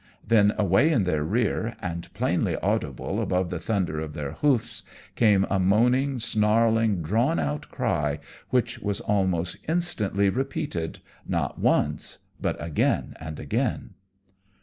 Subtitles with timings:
[0.27, 4.81] Then, away in their rear, and plainly audible above the thunder of their hoofs,
[5.15, 8.19] came a moaning, snarling, drawn out cry,
[8.49, 13.91] which was almost instantly repeated, not once, but again and again.